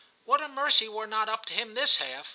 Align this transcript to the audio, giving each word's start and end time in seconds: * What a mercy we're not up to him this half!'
* 0.15 0.23
What 0.25 0.41
a 0.41 0.47
mercy 0.47 0.89
we're 0.89 1.05
not 1.05 1.29
up 1.29 1.45
to 1.45 1.53
him 1.53 1.75
this 1.75 1.97
half!' 1.97 2.27